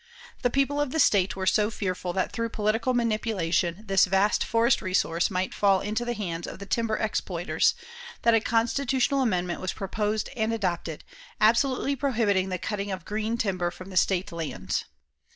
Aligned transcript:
The 0.41 0.49
people 0.49 0.81
of 0.81 0.89
the 0.89 0.99
state 0.99 1.35
were 1.35 1.45
so 1.45 1.69
fearful 1.69 2.11
that 2.13 2.31
through 2.31 2.49
political 2.49 2.95
manipulation 2.95 3.83
this 3.85 4.05
vast 4.05 4.43
forest 4.43 4.81
resource 4.81 5.29
might 5.29 5.53
fall 5.53 5.79
into 5.79 6.05
the 6.05 6.15
hands 6.15 6.47
of 6.47 6.57
the 6.57 6.65
timber 6.65 6.97
exploiters, 6.97 7.75
that 8.23 8.33
a 8.33 8.39
constitutional 8.41 9.21
amendment 9.21 9.61
was 9.61 9.73
proposed 9.73 10.31
and 10.35 10.51
adopted, 10.51 11.03
absolutely 11.39 11.95
prohibiting 11.95 12.49
the 12.49 12.57
cutting 12.57 12.91
of 12.91 13.05
green 13.05 13.37
timber 13.37 13.69
from 13.69 13.91
the 13.91 13.95
state 13.95 14.31
lands. 14.31 14.85